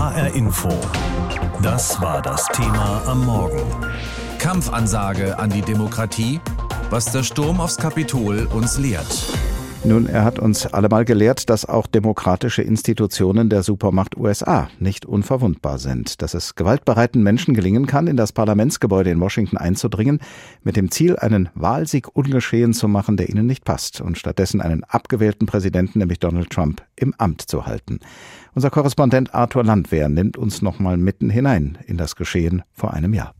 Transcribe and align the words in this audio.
HR 0.00 0.34
Info. 0.34 0.70
Das 1.62 2.00
war 2.00 2.22
das 2.22 2.46
Thema 2.54 3.02
am 3.06 3.26
Morgen. 3.26 3.60
Kampfansage 4.38 5.38
an 5.38 5.50
die 5.50 5.60
Demokratie, 5.60 6.40
was 6.88 7.12
der 7.12 7.22
Sturm 7.22 7.60
aufs 7.60 7.76
Kapitol 7.76 8.48
uns 8.50 8.78
lehrt. 8.78 9.26
Nun, 9.84 10.06
er 10.06 10.24
hat 10.24 10.38
uns 10.38 10.66
allemal 10.66 11.06
gelehrt, 11.06 11.48
dass 11.48 11.66
auch 11.66 11.86
demokratische 11.86 12.62
Institutionen 12.62 13.48
der 13.48 13.62
Supermacht 13.62 14.16
USA 14.16 14.68
nicht 14.78 15.06
unverwundbar 15.06 15.78
sind, 15.78 16.20
dass 16.20 16.34
es 16.34 16.54
gewaltbereiten 16.54 17.22
Menschen 17.22 17.54
gelingen 17.54 17.86
kann, 17.86 18.06
in 18.06 18.16
das 18.16 18.32
Parlamentsgebäude 18.32 19.10
in 19.10 19.20
Washington 19.20 19.56
einzudringen, 19.56 20.20
mit 20.62 20.76
dem 20.76 20.90
Ziel, 20.90 21.16
einen 21.16 21.48
Wahlsieg 21.54 22.14
ungeschehen 22.14 22.74
zu 22.74 22.88
machen, 22.88 23.16
der 23.16 23.30
ihnen 23.30 23.46
nicht 23.46 23.64
passt, 23.64 24.02
und 24.02 24.18
stattdessen 24.18 24.60
einen 24.60 24.84
abgewählten 24.84 25.46
Präsidenten, 25.46 25.98
nämlich 25.98 26.20
Donald 26.20 26.50
Trump, 26.50 26.82
im 26.96 27.14
Amt 27.16 27.42
zu 27.42 27.64
halten. 27.64 28.00
Unser 28.54 28.70
Korrespondent 28.70 29.32
Arthur 29.32 29.64
Landwehr 29.64 30.08
nimmt 30.08 30.36
uns 30.36 30.60
nochmal 30.60 30.96
mitten 30.96 31.30
hinein 31.30 31.78
in 31.86 31.96
das 31.96 32.16
Geschehen 32.16 32.62
vor 32.72 32.92
einem 32.92 33.14
Jahr. 33.14 33.34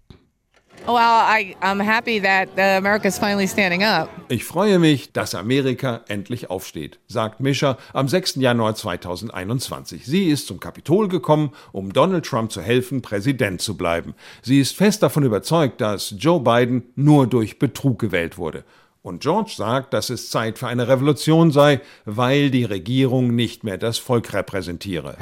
Ich 4.28 4.44
freue 4.44 4.78
mich, 4.78 5.12
dass 5.12 5.34
Amerika 5.34 6.00
endlich 6.08 6.48
aufsteht, 6.48 7.00
sagt 7.06 7.40
Mischer 7.40 7.76
am 7.92 8.08
6. 8.08 8.36
Januar 8.36 8.74
2021. 8.74 10.06
Sie 10.06 10.30
ist 10.30 10.46
zum 10.46 10.58
Kapitol 10.58 11.08
gekommen, 11.08 11.50
um 11.72 11.92
Donald 11.92 12.24
Trump 12.24 12.50
zu 12.50 12.62
helfen, 12.62 13.02
Präsident 13.02 13.60
zu 13.60 13.76
bleiben. 13.76 14.14
Sie 14.42 14.58
ist 14.58 14.74
fest 14.74 15.02
davon 15.02 15.22
überzeugt, 15.22 15.80
dass 15.80 16.14
Joe 16.16 16.40
Biden 16.40 16.84
nur 16.96 17.26
durch 17.26 17.58
Betrug 17.58 17.98
gewählt 17.98 18.38
wurde. 18.38 18.64
Und 19.02 19.22
George 19.22 19.52
sagt, 19.56 19.94
dass 19.94 20.10
es 20.10 20.28
Zeit 20.28 20.58
für 20.58 20.66
eine 20.66 20.86
Revolution 20.86 21.52
sei, 21.52 21.80
weil 22.04 22.50
die 22.50 22.64
Regierung 22.64 23.34
nicht 23.34 23.64
mehr 23.64 23.78
das 23.78 23.96
Volk 23.96 24.34
repräsentiere. 24.34 25.16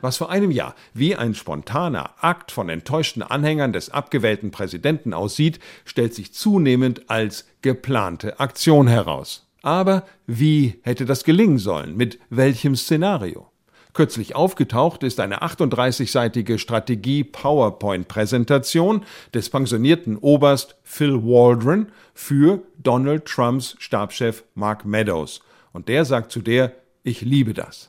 Was 0.00 0.16
vor 0.16 0.30
einem 0.30 0.52
Jahr 0.52 0.76
wie 0.94 1.16
ein 1.16 1.34
spontaner 1.34 2.10
Akt 2.20 2.52
von 2.52 2.68
enttäuschten 2.68 3.24
Anhängern 3.24 3.72
des 3.72 3.90
abgewählten 3.90 4.52
Präsidenten 4.52 5.12
aussieht, 5.12 5.58
stellt 5.84 6.14
sich 6.14 6.32
zunehmend 6.32 7.10
als 7.10 7.46
geplante 7.60 8.38
Aktion 8.38 8.86
heraus. 8.86 9.48
Aber 9.62 10.04
wie 10.26 10.78
hätte 10.82 11.04
das 11.04 11.24
gelingen 11.24 11.58
sollen? 11.58 11.96
Mit 11.96 12.20
welchem 12.30 12.76
Szenario? 12.76 13.49
Kürzlich 13.92 14.36
aufgetaucht 14.36 15.02
ist 15.02 15.18
eine 15.20 15.42
38-seitige 15.42 16.58
Strategie-PowerPoint-Präsentation 16.58 19.04
des 19.34 19.50
pensionierten 19.50 20.16
Oberst 20.16 20.76
Phil 20.82 21.24
Waldron 21.24 21.88
für 22.14 22.62
Donald 22.78 23.24
Trumps 23.24 23.74
Stabschef 23.78 24.44
Mark 24.54 24.84
Meadows. 24.84 25.40
Und 25.72 25.88
der 25.88 26.04
sagt 26.04 26.30
zu 26.30 26.40
der, 26.40 26.72
ich 27.02 27.22
liebe 27.22 27.54
das. 27.54 27.88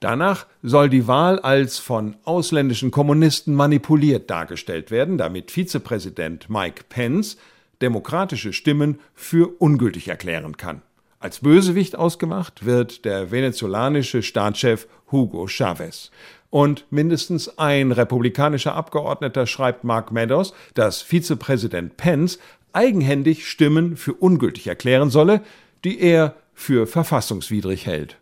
Danach 0.00 0.46
soll 0.62 0.88
die 0.90 1.06
Wahl 1.06 1.38
als 1.38 1.78
von 1.78 2.16
ausländischen 2.24 2.90
Kommunisten 2.90 3.54
manipuliert 3.54 4.30
dargestellt 4.30 4.90
werden, 4.90 5.18
damit 5.18 5.50
Vizepräsident 5.50 6.50
Mike 6.50 6.84
Pence 6.88 7.36
demokratische 7.80 8.52
Stimmen 8.52 9.00
für 9.14 9.48
ungültig 9.58 10.08
erklären 10.08 10.56
kann. 10.56 10.82
Als 11.26 11.40
Bösewicht 11.40 11.96
ausgemacht 11.96 12.66
wird 12.66 13.04
der 13.04 13.32
venezolanische 13.32 14.22
Staatschef 14.22 14.86
Hugo 15.10 15.48
Chavez. 15.48 16.12
Und 16.50 16.84
mindestens 16.90 17.58
ein 17.58 17.90
republikanischer 17.90 18.76
Abgeordneter 18.76 19.48
schreibt 19.48 19.82
Mark 19.82 20.12
Meadows, 20.12 20.54
dass 20.74 21.02
Vizepräsident 21.02 21.96
Pence 21.96 22.38
eigenhändig 22.72 23.48
Stimmen 23.48 23.96
für 23.96 24.14
ungültig 24.14 24.68
erklären 24.68 25.10
solle, 25.10 25.40
die 25.82 25.98
er 25.98 26.36
für 26.54 26.86
verfassungswidrig 26.86 27.86
hält. 27.86 28.18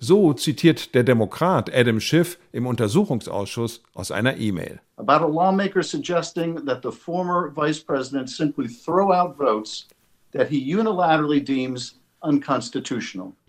So 0.00 0.32
zitiert 0.32 0.96
der 0.96 1.04
Demokrat 1.04 1.72
Adam 1.72 2.00
Schiff 2.00 2.36
im 2.50 2.66
Untersuchungsausschuss 2.66 3.84
aus 3.94 4.10
einer 4.10 4.38
E-Mail. 4.38 4.80
About 4.96 5.24
a 5.24 5.28
lawmaker 5.28 5.84
suggesting 5.84 6.66
that 6.66 6.82
the 6.82 6.90
former 6.90 7.52
vice 7.54 7.78
president 7.78 8.28
simply 8.28 8.66
throw 8.66 9.12
out 9.12 9.38
votes 9.38 9.86
that 10.32 10.48
he 10.48 10.58
unilaterally 10.58 11.40
deems 11.40 11.99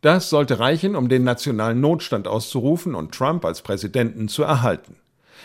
das 0.02 0.30
sollte 0.30 0.60
reichen, 0.60 0.96
um 0.96 1.10
den 1.10 1.24
nationalen 1.24 1.82
Notstand 1.82 2.28
auszurufen 2.28 2.96
und 2.96 3.14
Trump 3.14 3.46
als 3.46 3.62
Präsidenten 3.62 4.28
zu 4.28 4.44
erhalten. 4.44 4.96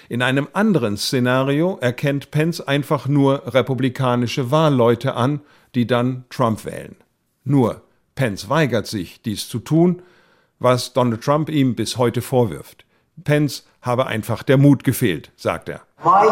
In 0.09 0.23
einem 0.23 0.47
anderen 0.53 0.97
Szenario 0.97 1.79
erkennt 1.81 2.31
Pence 2.31 2.61
einfach 2.61 3.09
nur 3.09 3.43
republikanische 3.55 4.51
Wahlleute 4.51 5.15
an, 5.15 5.41
die 5.75 5.87
dann 5.87 6.25
Trump 6.31 6.65
wählen. 6.65 6.97
Nur 7.45 7.83
Pence 8.15 8.49
weigert 8.49 8.87
sich, 8.87 9.21
dies 9.23 9.49
zu 9.49 9.59
tun, 9.59 10.03
was 10.59 10.93
Donald 10.93 11.23
Trump 11.23 11.49
ihm 11.49 11.75
bis 11.75 11.97
heute 11.97 12.23
vorwirft. 12.23 12.85
Pence 13.25 13.67
habe 13.83 14.07
einfach 14.07 14.43
der 14.43 14.59
Mut 14.59 14.85
gefehlt, 14.85 15.33
sagt 15.37 15.69
er. 15.69 15.83
Mike, 16.05 16.31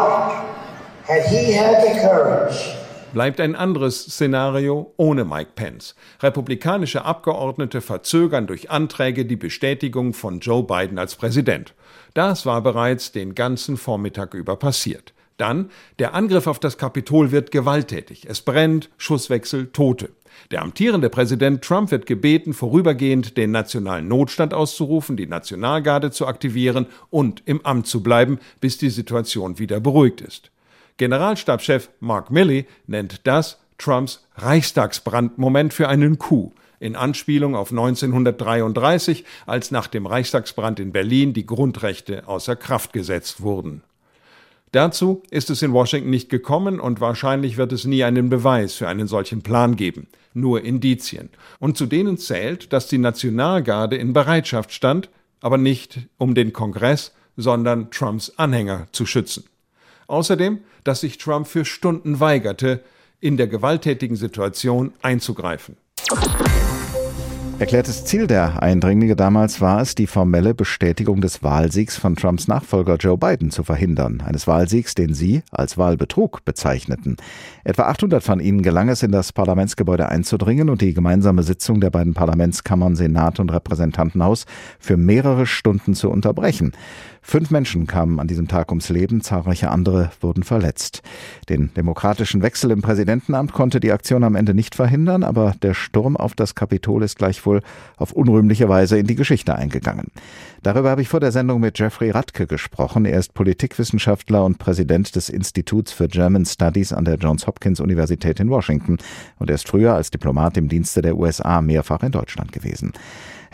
had 1.07 1.27
he 1.27 1.53
had 1.53 1.81
the 1.83 1.99
courage 1.99 2.84
bleibt 3.15 3.39
ein 3.39 3.55
anderes 3.55 4.03
Szenario 4.03 4.93
ohne 4.97 5.23
Mike 5.23 5.51
Pence. 5.55 5.95
Republikanische 6.19 7.05
Abgeordnete 7.05 7.79
verzögern 7.79 8.45
durch 8.45 8.71
Anträge 8.71 9.23
die 9.25 9.37
Bestätigung 9.37 10.13
von 10.13 10.41
Joe 10.41 10.63
Biden 10.63 10.99
als 10.99 11.15
Präsident. 11.15 11.73
Das 12.13 12.45
war 12.45 12.61
bereits 12.61 13.13
den 13.13 13.33
ganzen 13.33 13.77
Vormittag 13.77 14.33
über 14.33 14.57
passiert. 14.57 15.13
Dann, 15.37 15.69
der 15.97 16.13
Angriff 16.13 16.45
auf 16.45 16.59
das 16.59 16.77
Kapitol 16.77 17.31
wird 17.31 17.51
gewalttätig. 17.51 18.27
Es 18.27 18.41
brennt, 18.41 18.89
Schusswechsel, 18.97 19.67
Tote. 19.67 20.09
Der 20.51 20.61
amtierende 20.61 21.09
Präsident 21.09 21.61
Trump 21.61 21.91
wird 21.91 22.07
gebeten, 22.07 22.53
vorübergehend 22.53 23.37
den 23.37 23.51
nationalen 23.51 24.09
Notstand 24.09 24.53
auszurufen, 24.53 25.15
die 25.15 25.27
Nationalgarde 25.27 26.11
zu 26.11 26.27
aktivieren 26.27 26.87
und 27.11 27.43
im 27.45 27.65
Amt 27.65 27.87
zu 27.87 28.03
bleiben, 28.03 28.39
bis 28.59 28.77
die 28.77 28.89
Situation 28.89 29.57
wieder 29.57 29.79
beruhigt 29.79 30.19
ist. 30.19 30.51
Generalstabschef 30.97 31.89
Mark 31.99 32.31
Milley 32.31 32.67
nennt 32.87 33.27
das 33.27 33.59
Trumps 33.77 34.25
Reichstagsbrandmoment 34.35 35.73
für 35.73 35.89
einen 35.89 36.17
Coup 36.17 36.53
in 36.79 36.95
Anspielung 36.95 37.55
auf 37.55 37.71
1933, 37.71 39.25
als 39.45 39.71
nach 39.71 39.87
dem 39.87 40.05
Reichstagsbrand 40.05 40.79
in 40.79 40.91
Berlin 40.91 41.33
die 41.33 41.45
Grundrechte 41.45 42.27
außer 42.27 42.55
Kraft 42.55 42.93
gesetzt 42.93 43.41
wurden. 43.41 43.81
Dazu 44.71 45.23
ist 45.29 45.49
es 45.49 45.61
in 45.61 45.73
Washington 45.73 46.09
nicht 46.09 46.29
gekommen 46.29 46.79
und 46.79 46.99
wahrscheinlich 46.99 47.57
wird 47.57 47.71
es 47.71 47.85
nie 47.85 48.03
einen 48.03 48.29
Beweis 48.29 48.75
für 48.75 48.87
einen 48.87 49.07
solchen 49.07 49.41
Plan 49.41 49.77
geben, 49.77 50.07
nur 50.33 50.63
Indizien. 50.63 51.29
Und 51.59 51.77
zu 51.77 51.85
denen 51.85 52.17
zählt, 52.17 52.73
dass 52.73 52.87
die 52.87 52.97
Nationalgarde 52.97 53.95
in 53.95 54.11
Bereitschaft 54.13 54.73
stand, 54.73 55.09
aber 55.39 55.57
nicht 55.57 55.99
um 56.17 56.35
den 56.35 56.51
Kongress, 56.51 57.13
sondern 57.37 57.89
Trumps 57.89 58.33
Anhänger 58.35 58.87
zu 58.91 59.05
schützen. 59.05 59.45
Außerdem, 60.07 60.59
dass 60.83 61.01
sich 61.01 61.17
Trump 61.17 61.47
für 61.47 61.65
Stunden 61.65 62.19
weigerte, 62.19 62.83
in 63.19 63.37
der 63.37 63.47
gewalttätigen 63.47 64.15
Situation 64.15 64.93
einzugreifen. 65.01 65.77
Erklärtes 67.57 68.03
Ziel 68.03 68.27
der 68.27 68.61
Eindringlinge 68.61 69.15
damals 69.15 69.61
war 69.61 69.81
es, 69.81 69.95
die 69.95 70.07
formelle 70.07 70.53
Bestätigung 70.53 71.21
des 71.21 71.41
Wahlsiegs 71.41 71.95
von 71.95 72.17
Trumps 72.17 72.49
Nachfolger 72.49 72.97
Joe 72.97 73.17
Biden 73.17 73.49
zu 73.49 73.63
verhindern. 73.63 74.21
Eines 74.25 74.45
Wahlsiegs, 74.45 74.93
den 74.93 75.13
sie 75.13 75.41
als 75.51 75.77
Wahlbetrug 75.77 76.43
bezeichneten. 76.43 77.15
Etwa 77.63 77.83
800 77.83 78.21
von 78.21 78.41
ihnen 78.41 78.61
gelang 78.61 78.89
es, 78.89 79.03
in 79.03 79.13
das 79.13 79.31
Parlamentsgebäude 79.31 80.09
einzudringen 80.09 80.69
und 80.69 80.81
die 80.81 80.93
gemeinsame 80.93 81.43
Sitzung 81.43 81.79
der 81.79 81.91
beiden 81.91 82.13
Parlamentskammern 82.13 82.97
Senat 82.97 83.39
und 83.39 83.53
Repräsentantenhaus 83.53 84.45
für 84.77 84.97
mehrere 84.97 85.45
Stunden 85.45 85.95
zu 85.95 86.09
unterbrechen. 86.09 86.73
Fünf 87.27 87.49
Menschen 87.49 87.87
kamen 87.87 88.19
an 88.19 88.27
diesem 88.27 88.47
Tag 88.47 88.69
ums 88.69 88.89
Leben, 88.89 89.19
zahlreiche 89.19 89.71
andere 89.71 90.11
wurden 90.21 90.43
verletzt. 90.43 91.01
Den 91.49 91.73
demokratischen 91.73 92.43
Wechsel 92.43 92.69
im 92.69 92.83
Präsidentenamt 92.83 93.51
konnte 93.51 93.79
die 93.79 93.91
Aktion 93.91 94.23
am 94.23 94.35
Ende 94.35 94.53
nicht 94.53 94.75
verhindern, 94.75 95.23
aber 95.23 95.55
der 95.63 95.73
Sturm 95.73 96.17
auf 96.17 96.35
das 96.35 96.53
Kapitol 96.53 97.01
ist 97.01 97.17
gleichwohl 97.17 97.61
auf 97.97 98.11
unrühmliche 98.11 98.69
Weise 98.69 98.99
in 98.99 99.07
die 99.07 99.15
Geschichte 99.15 99.55
eingegangen. 99.55 100.11
Darüber 100.61 100.91
habe 100.91 101.01
ich 101.01 101.07
vor 101.07 101.19
der 101.19 101.31
Sendung 101.31 101.61
mit 101.61 101.79
Jeffrey 101.79 102.11
Radke 102.11 102.45
gesprochen. 102.45 103.05
Er 103.05 103.17
ist 103.17 103.33
Politikwissenschaftler 103.33 104.45
und 104.45 104.59
Präsident 104.59 105.15
des 105.15 105.29
Instituts 105.29 105.91
für 105.91 106.07
German 106.07 106.45
Studies 106.45 106.93
an 106.93 107.05
der 107.05 107.15
Johns 107.15 107.47
Hopkins 107.47 107.79
Universität 107.79 108.39
in 108.39 108.51
Washington 108.51 108.99
und 109.39 109.49
er 109.49 109.55
ist 109.55 109.67
früher 109.67 109.95
als 109.95 110.11
Diplomat 110.11 110.57
im 110.57 110.69
Dienste 110.69 111.01
der 111.01 111.17
USA 111.17 111.59
mehrfach 111.59 112.03
in 112.03 112.11
Deutschland 112.11 112.51
gewesen. 112.51 112.93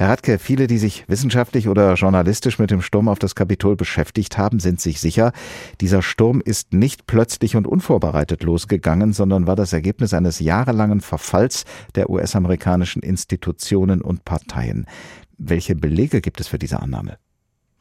Herr 0.02 0.10
Radke, 0.10 0.40
viele, 0.40 0.66
die 0.66 0.80
sich 0.80 1.08
wissenschaftlich 1.10 1.68
oder 1.68 1.94
journalistisch 1.94 2.58
mit 2.58 2.72
dem 2.72 2.82
Sturm 2.82 3.08
auf 3.08 3.20
das 3.20 3.36
Kapitol 3.36 3.76
beschäftigt 3.76 4.36
haben, 4.36 4.58
sind 4.58 4.82
sich 4.82 5.00
sicher, 5.00 5.32
dieser 5.80 6.02
Sturm 6.02 6.42
ist 6.44 6.74
nicht 6.74 7.06
plötzlich 7.06 7.56
und 7.56 7.68
unvorbereitet 7.68 8.42
losgegangen, 8.42 9.14
sondern 9.14 9.46
war 9.46 9.56
das 9.56 9.74
Ergebnis 9.74 10.16
eines 10.16 10.40
jahrelangen 10.40 11.02
Verfalls 11.02 11.66
der 11.94 12.10
US-amerikanischen 12.10 13.04
Institutionen 13.04 14.02
und 14.02 14.26
Parteien. 14.26 14.88
Welche 15.38 15.76
Belege 15.76 16.20
gibt 16.20 16.40
es 16.40 16.48
für 16.48 16.58
diese 16.58 16.82
Annahme? 16.82 17.20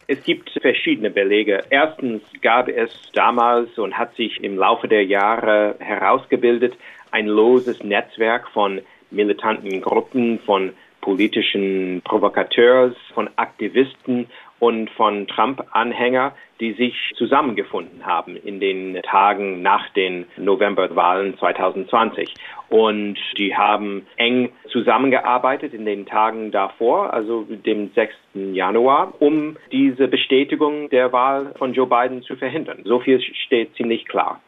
Es 0.06 0.22
gibt 0.22 0.50
verschiedene 0.60 1.08
Belege. 1.08 1.62
Erstens 1.70 2.20
gab 2.42 2.68
es 2.68 2.90
damals 3.14 3.78
und 3.78 3.96
hat 3.96 4.14
sich 4.16 4.44
im 4.44 4.58
Laufe 4.58 4.88
der 4.88 5.06
Jahre 5.06 5.76
herausgebildet 5.78 6.76
ein 7.12 7.26
loses 7.26 7.82
Netzwerk 7.82 8.46
von 8.50 8.82
militanten 9.10 9.80
Gruppen, 9.80 10.38
von 10.40 10.74
politischen 11.00 12.02
Provokateurs, 12.04 12.94
von 13.14 13.30
Aktivisten 13.36 14.26
und 14.58 14.90
von 14.90 15.26
Trump-Anhänger, 15.26 16.34
die 16.60 16.74
sich 16.74 16.94
zusammengefunden 17.16 18.04
haben 18.04 18.36
in 18.36 18.60
den 18.60 19.00
Tagen 19.02 19.62
nach 19.62 19.88
den 19.94 20.26
Novemberwahlen 20.36 21.38
2020. 21.38 22.34
Und 22.68 23.16
die 23.38 23.56
haben 23.56 24.06
eng 24.16 24.50
zusammengearbeitet 24.70 25.72
in 25.72 25.86
den 25.86 26.06
Tagen 26.06 26.50
davor, 26.50 27.12
also 27.12 27.44
dem 27.48 27.90
6. 27.94 28.14
Januar, 28.34 29.14
um 29.18 29.56
diese 29.72 30.06
Bestätigung 30.06 30.90
der 30.90 31.12
Wahl 31.12 31.54
von 31.58 31.72
Joe 31.72 31.86
Biden 31.86 32.22
zu 32.22 32.36
verhindern. 32.36 32.82
So 32.84 33.00
viel 33.00 33.20
steht 33.20 33.74
ziemlich 33.74 34.06
klar. 34.06 34.40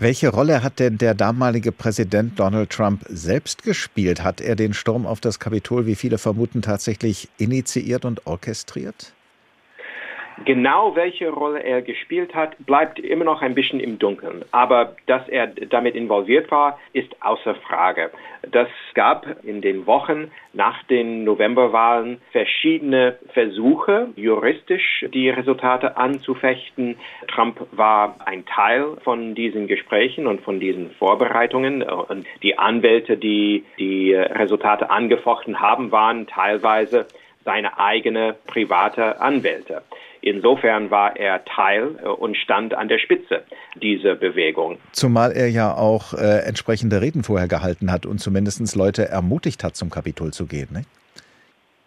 Welche 0.00 0.30
Rolle 0.30 0.62
hat 0.62 0.78
denn 0.78 0.96
der 0.96 1.12
damalige 1.12 1.72
Präsident 1.72 2.40
Donald 2.40 2.70
Trump 2.70 3.04
selbst 3.10 3.62
gespielt? 3.64 4.24
Hat 4.24 4.40
er 4.40 4.56
den 4.56 4.72
Sturm 4.72 5.04
auf 5.04 5.20
das 5.20 5.38
Kapitol, 5.38 5.84
wie 5.84 5.94
viele 5.94 6.16
vermuten, 6.16 6.62
tatsächlich 6.62 7.28
initiiert 7.36 8.06
und 8.06 8.26
orchestriert? 8.26 9.12
Genau 10.46 10.96
welche 10.96 11.28
Rolle 11.28 11.62
er 11.62 11.82
gespielt 11.82 12.34
hat, 12.34 12.56
bleibt 12.64 12.98
immer 12.98 13.24
noch 13.24 13.42
ein 13.42 13.54
bisschen 13.54 13.78
im 13.78 13.98
Dunkeln. 13.98 14.44
Aber 14.52 14.96
dass 15.06 15.28
er 15.28 15.48
damit 15.48 15.94
involviert 15.94 16.50
war, 16.50 16.78
ist 16.94 17.14
außer 17.20 17.54
Frage. 17.56 18.10
Das 18.50 18.68
gab 18.94 19.44
in 19.44 19.60
den 19.60 19.86
Wochen 19.86 20.30
nach 20.54 20.82
den 20.84 21.24
Novemberwahlen 21.24 22.22
verschiedene 22.32 23.18
Versuche, 23.34 24.08
juristisch 24.16 25.04
die 25.12 25.28
Resultate 25.28 25.98
anzufechten. 25.98 26.96
Trump 27.28 27.60
war 27.72 28.16
ein 28.24 28.46
Teil 28.46 28.96
von 29.04 29.34
diesen 29.34 29.66
Gesprächen 29.66 30.26
und 30.26 30.40
von 30.40 30.58
diesen 30.58 30.90
Vorbereitungen. 30.92 31.82
Und 31.82 32.26
die 32.42 32.58
Anwälte, 32.58 33.18
die 33.18 33.64
die 33.78 34.14
Resultate 34.14 34.88
angefochten 34.88 35.60
haben, 35.60 35.92
waren 35.92 36.26
teilweise 36.26 37.06
seine 37.44 37.78
eigene 37.78 38.36
private 38.46 39.20
Anwälte. 39.20 39.82
Insofern 40.22 40.90
war 40.90 41.16
er 41.16 41.44
Teil 41.44 41.96
äh, 42.02 42.08
und 42.08 42.36
stand 42.36 42.74
an 42.74 42.88
der 42.88 42.98
Spitze 42.98 43.42
dieser 43.80 44.14
Bewegung. 44.14 44.78
Zumal 44.92 45.32
er 45.32 45.48
ja 45.48 45.74
auch 45.74 46.12
äh, 46.14 46.40
entsprechende 46.46 47.00
Reden 47.00 47.22
vorher 47.22 47.48
gehalten 47.48 47.90
hat 47.90 48.06
und 48.06 48.18
zumindest 48.18 48.74
Leute 48.76 49.08
ermutigt 49.08 49.64
hat, 49.64 49.76
zum 49.76 49.90
Kapitol 49.90 50.32
zu 50.32 50.46
gehen. 50.46 50.68
Ne? 50.72 50.82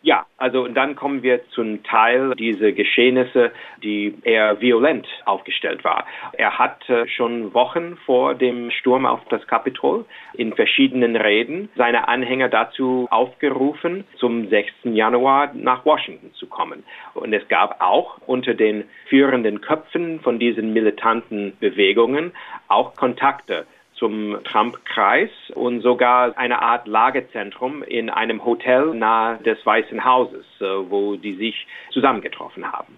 Ja, 0.05 0.25
also 0.37 0.67
dann 0.67 0.97
kommen 0.97 1.23
wir 1.23 1.47
zum 1.51 1.81
Teil 1.83 2.35
dieser 2.35 2.73
Geschehnisse, 2.73 3.53
die 3.81 4.13
eher 4.23 4.59
violent 4.59 5.07
aufgestellt 5.23 5.85
war. 5.85 6.05
Er 6.33 6.59
hat 6.59 6.83
schon 7.07 7.53
Wochen 7.53 7.95
vor 8.05 8.35
dem 8.35 8.69
Sturm 8.69 9.05
auf 9.05 9.21
das 9.29 9.47
Kapitol 9.47 10.03
in 10.33 10.53
verschiedenen 10.53 11.15
Reden 11.15 11.69
seine 11.77 12.09
Anhänger 12.09 12.49
dazu 12.49 13.07
aufgerufen, 13.11 14.03
zum 14.17 14.49
6. 14.49 14.73
Januar 14.83 15.51
nach 15.53 15.85
Washington 15.85 16.33
zu 16.33 16.47
kommen. 16.47 16.83
Und 17.13 17.31
es 17.31 17.47
gab 17.47 17.79
auch 17.81 18.17
unter 18.27 18.55
den 18.55 18.83
führenden 19.05 19.61
Köpfen 19.61 20.19
von 20.19 20.37
diesen 20.37 20.73
militanten 20.73 21.55
Bewegungen 21.61 22.33
auch 22.67 22.95
Kontakte 22.95 23.65
zum 24.03 24.37
Trump-Kreis 24.43 25.29
und 25.55 25.79
sogar 25.79 26.37
eine 26.37 26.61
Art 26.61 26.89
Lagezentrum 26.89 27.83
in 27.83 28.09
einem 28.09 28.43
Hotel 28.43 28.93
nahe 28.93 29.37
des 29.43 29.65
Weißen 29.65 30.03
Hauses, 30.03 30.43
äh, 30.59 30.65
wo 30.89 31.15
die 31.15 31.35
sich 31.35 31.65
zusammengetroffen 31.91 32.69
haben. 32.69 32.97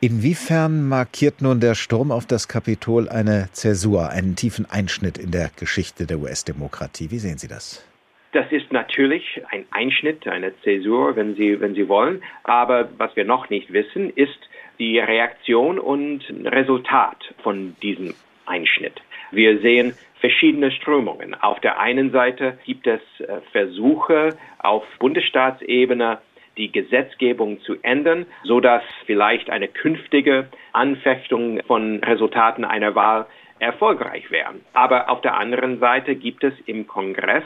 Inwiefern 0.00 0.88
markiert 0.88 1.40
nun 1.40 1.60
der 1.60 1.76
Sturm 1.76 2.10
auf 2.10 2.26
das 2.26 2.48
Kapitol 2.48 3.08
eine 3.08 3.48
Zäsur, 3.52 4.10
einen 4.10 4.34
tiefen 4.34 4.66
Einschnitt 4.68 5.18
in 5.18 5.30
der 5.30 5.50
Geschichte 5.56 6.04
der 6.04 6.18
US-Demokratie? 6.18 7.12
Wie 7.12 7.18
sehen 7.18 7.38
Sie 7.38 7.46
das? 7.46 7.86
Das 8.32 8.50
ist 8.50 8.72
natürlich 8.72 9.40
ein 9.52 9.66
Einschnitt, 9.70 10.26
eine 10.26 10.52
Zäsur, 10.62 11.14
wenn 11.14 11.36
Sie, 11.36 11.60
wenn 11.60 11.76
Sie 11.76 11.88
wollen. 11.88 12.24
Aber 12.42 12.88
was 12.98 13.14
wir 13.14 13.24
noch 13.24 13.50
nicht 13.50 13.72
wissen, 13.72 14.10
ist 14.10 14.40
die 14.80 14.98
Reaktion 14.98 15.78
und 15.78 16.24
Resultat 16.44 17.18
von 17.44 17.76
diesem 17.80 18.14
Einschnitt. 18.46 19.00
Wir 19.34 19.58
sehen 19.60 19.94
verschiedene 20.20 20.70
Strömungen. 20.70 21.34
Auf 21.34 21.60
der 21.60 21.78
einen 21.80 22.10
Seite 22.10 22.58
gibt 22.64 22.86
es 22.86 23.00
äh, 23.18 23.40
Versuche 23.52 24.30
auf 24.58 24.84
Bundesstaatsebene, 24.98 26.18
die 26.56 26.70
Gesetzgebung 26.70 27.60
zu 27.62 27.76
ändern, 27.82 28.26
so 28.44 28.60
dass 28.60 28.82
vielleicht 29.06 29.50
eine 29.50 29.68
künftige 29.68 30.46
Anfechtung 30.72 31.60
von 31.66 32.02
Resultaten 32.02 32.64
einer 32.64 32.94
Wahl 32.94 33.26
erfolgreich 33.58 34.30
wäre. 34.30 34.54
Aber 34.72 35.10
auf 35.10 35.20
der 35.20 35.36
anderen 35.36 35.78
Seite 35.78 36.14
gibt 36.14 36.44
es 36.44 36.54
im 36.66 36.86
Kongress 36.86 37.44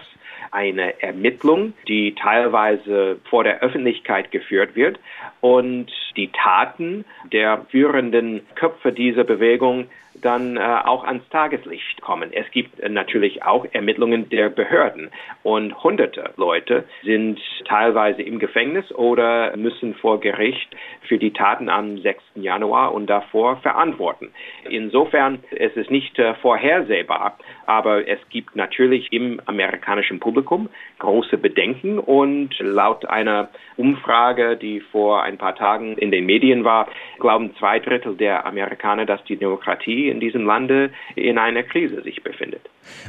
eine 0.51 1.03
Ermittlung, 1.03 1.75
die 1.87 2.15
teilweise 2.15 3.19
vor 3.29 3.45
der 3.45 3.61
Öffentlichkeit 3.61 4.31
geführt 4.31 4.75
wird 4.75 4.99
und 5.41 5.91
die 6.17 6.31
Taten 6.33 7.05
der 7.33 7.67
führenden 7.71 8.43
Köpfe 8.55 8.93
dieser 8.93 9.25
Bewegung 9.25 9.89
dann 10.21 10.57
äh, 10.57 10.61
auch 10.61 11.05
ans 11.05 11.29
Tageslicht 11.31 12.01
kommen. 12.01 12.33
Es 12.33 12.51
gibt 12.51 12.81
äh, 12.81 12.89
natürlich 12.89 13.43
auch 13.43 13.67
Ermittlungen 13.73 14.29
der 14.29 14.49
Behörden 14.51 15.11
und 15.43 15.83
hunderte 15.83 16.31
Leute 16.37 16.85
sind 17.05 17.41
teilweise 17.67 18.23
im 18.23 18.39
Gefängnis 18.39 18.91
oder 18.93 19.57
müssen 19.57 19.95
vor 19.95 20.21
Gericht 20.21 20.75
für 21.03 21.19
die 21.19 21.33
Taten 21.33 21.69
am 21.69 21.99
6. 21.99 22.23
Januar 22.37 22.93
und 22.93 23.07
davor 23.07 23.57
verantworten. 23.59 24.31
Insofern 24.69 25.43
es 25.51 25.75
ist 25.77 25.91
nicht 25.91 26.19
äh, 26.19 26.35
vorhersehbar, 26.35 27.39
aber 27.67 28.07
es 28.09 28.19
gibt 28.31 28.57
natürlich 28.57 29.13
im 29.13 29.41
amerikanischen 29.47 30.21
Publikum 30.21 30.69
große 30.99 31.39
Bedenken 31.39 31.99
und 31.99 32.59
laut 32.59 33.05
einer 33.07 33.49
Umfrage, 33.77 34.57
die 34.57 34.81
vor 34.81 35.23
ein 35.23 35.39
paar 35.39 35.55
Tagen 35.55 35.97
in 35.97 36.11
den 36.11 36.27
Medien 36.27 36.65
war, 36.65 36.89
glauben 37.19 37.55
zwei 37.59 37.79
Drittel 37.79 38.17
der 38.17 38.47
Amerikaner, 38.47 39.07
dass 39.07 39.23
die 39.25 39.37
Demokratie 39.37 40.08
in 40.09 40.21
diesem 40.21 40.45
Lande 40.45 40.91
in 41.17 41.39
einer 41.39 41.63
Krise 41.63 42.03
sich 42.03 42.23
befindet. 42.23 42.63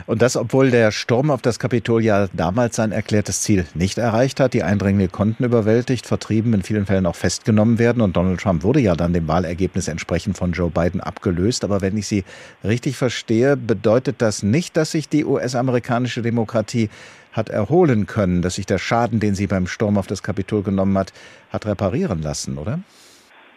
Und 0.06 0.22
das, 0.22 0.36
obwohl 0.36 0.72
der 0.72 0.92
Sturm 0.92 1.32
auf 1.32 1.42
das 1.42 1.60
Kapitol 1.60 2.04
ja 2.04 2.28
damals 2.34 2.76
sein 2.76 2.92
erklärtes 2.92 3.42
Ziel 3.42 3.66
nicht 3.74 3.98
erreicht 3.98 4.40
hat. 4.40 4.54
Die 4.54 4.64
Eindringlinge 4.64 5.10
konnten 5.10 5.44
überwältigt, 5.44 6.06
vertrieben, 6.06 6.54
in 6.54 6.64
vielen 6.64 6.86
Fällen 6.86 7.06
auch 7.06 7.16
festgenommen 7.16 7.80
werden. 7.80 8.02
Und 8.02 8.18
Donald 8.18 8.42
Trump 8.42 8.64
wurde 8.64 8.82
ja 8.82 8.96
dann 8.96 9.14
dem 9.14 9.28
Wahlergebnis 9.28 9.88
entsprechend 9.88 10.38
von 10.38 10.52
Joe 10.52 10.70
Biden 10.70 11.02
abgelöst. 11.02 11.64
Aber 11.64 11.82
wenn 11.82 11.98
ich 11.98 12.08
Sie 12.08 12.24
richtig 12.64 12.98
verstehe, 12.98 13.56
bedeutet 13.58 14.22
das 14.22 14.44
nicht, 14.44 14.76
dass 14.78 14.92
sich 14.92 15.10
die 15.10 15.26
US-amerikanische 15.26 16.22
Demokratie 16.22 16.90
hat 17.32 17.50
erholen 17.50 18.08
können, 18.08 18.42
dass 18.42 18.56
sich 18.56 18.66
der 18.66 18.80
Schaden, 18.80 19.20
den 19.20 19.36
sie 19.36 19.48
beim 19.48 19.68
Sturm 19.68 19.98
auf 19.98 20.08
das 20.08 20.24
Kapitol 20.24 20.64
genommen 20.64 20.98
hat, 20.98 21.14
hat 21.52 21.66
reparieren 21.66 22.22
lassen, 22.22 22.58
oder? 22.58 22.80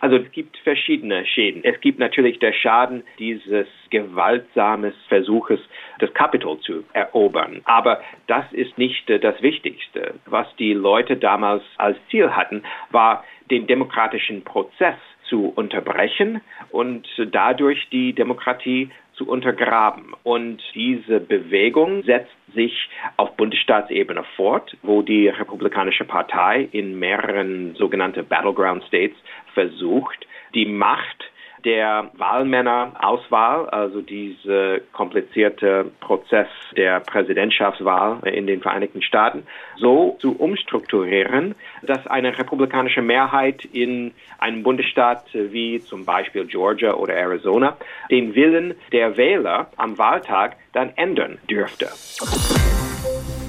Also 0.03 0.17
es 0.17 0.33
gibt 0.33 0.57
verschiedene 0.59 1.25
Schäden. 1.25 1.63
Es 1.63 1.81
gibt 1.81 2.01
natürlich 2.01 2.41
der 2.41 2.53
Schaden 2.53 3.05
dieses 3.21 3.69
gewaltsamen 3.91 4.93
Versuches, 5.09 5.61
das 6.01 6.13
Kapitol 6.13 6.59
zu 6.59 6.83
erobern. 6.93 7.61
Aber 7.67 8.03
das 8.27 8.45
ist 8.53 8.77
nicht 8.79 9.09
äh, 9.09 9.21
das 9.21 9.41
Wichtigste. 9.43 10.15
Was 10.27 10.49
die 10.57 10.73
Leute 10.75 11.17
damals 11.17 11.63
als 11.79 11.97
Ziel 12.11 12.35
hatten, 12.35 12.65
war 12.91 13.25
den 13.49 13.69
demokratischen 13.69 14.43
Prozess 14.43 14.97
zu 15.29 15.53
unterbrechen 15.55 16.41
und 16.73 17.07
dadurch 17.31 17.89
die 17.91 18.13
Demokratie 18.13 18.91
zu 19.23 19.29
untergraben. 19.29 20.15
Und 20.23 20.63
diese 20.75 21.21
Bewegung 21.21 22.03
setzt 22.05 22.33
sich 22.55 22.89
auf 23.17 23.37
Bundesstaatsebene 23.37 24.25
fort, 24.37 24.77
wo 24.83 25.03
die 25.03 25.29
Republikanische 25.29 26.05
Partei 26.05 26.69
in 26.73 26.99
mehreren 26.99 27.75
sogenannte 27.77 28.23
Battleground 28.23 28.85
States 28.85 29.17
versucht, 29.55 30.27
die 30.55 30.67
Macht 30.67 31.25
der 31.65 32.11
Wahlmännerauswahl, 32.15 33.69
also 33.69 34.01
dieser 34.01 34.81
komplizierte 34.93 35.91
Prozess 36.01 36.49
der 36.77 37.01
Präsidentschaftswahl 37.01 38.19
in 38.29 38.47
den 38.47 38.61
Vereinigten 38.61 39.03
Staaten, 39.03 39.45
so 39.77 40.17
zu 40.21 40.37
umstrukturieren, 40.37 41.55
dass 41.83 42.07
eine 42.07 42.37
republikanische 42.39 43.03
Mehrheit 43.03 43.65
in 43.65 44.13
einem 44.39 44.63
Bundesstaat 44.63 45.25
wie 45.33 45.81
zum 45.81 46.05
Beispiel 46.05 46.47
Georgia 46.47 46.95
oder 46.95 47.15
Arizona 47.15 47.77
den 48.11 48.35
Willen 48.35 48.75
der 48.93 49.17
Wähler 49.17 49.69
am 49.77 49.99
Wahltag 49.99 50.57
dann 50.73 50.93
ändern 50.97 51.39
dürfte. 51.49 51.89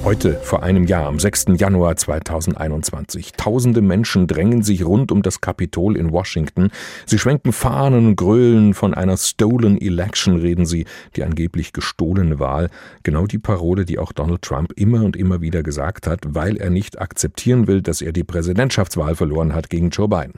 Heute, 0.03 0.33
vor 0.33 0.63
einem 0.63 0.83
Jahr, 0.83 1.07
am 1.07 1.17
6. 1.17 1.45
Januar 1.55 1.95
2021. 1.95 3.31
Tausende 3.37 3.81
Menschen 3.81 4.27
drängen 4.27 4.61
sich 4.61 4.83
rund 4.83 5.13
um 5.13 5.21
das 5.21 5.39
Kapitol 5.39 5.95
in 5.95 6.11
Washington. 6.11 6.71
Sie 7.05 7.17
schwenken 7.17 7.53
Fahnen 7.53 8.17
grölen. 8.17 8.73
Von 8.73 8.93
einer 8.93 9.15
Stolen 9.15 9.79
Election 9.79 10.35
reden 10.35 10.65
sie, 10.65 10.87
die 11.15 11.23
angeblich 11.23 11.71
gestohlene 11.71 12.37
Wahl. 12.37 12.69
Genau 13.03 13.27
die 13.27 13.37
Parole, 13.37 13.85
die 13.85 13.97
auch 13.97 14.11
Donald 14.11 14.41
Trump 14.41 14.73
immer 14.75 15.05
und 15.05 15.15
immer 15.15 15.39
wieder 15.39 15.63
gesagt 15.63 16.05
hat, 16.05 16.19
weil 16.27 16.57
er 16.57 16.69
nicht 16.69 16.99
akzeptieren 16.99 17.67
will, 17.67 17.81
dass 17.81 18.01
er 18.01 18.11
die 18.11 18.25
Präsidentschaftswahl 18.25 19.15
verloren 19.15 19.55
hat 19.55 19.69
gegen 19.69 19.89
Joe 19.89 20.09
Biden. 20.09 20.33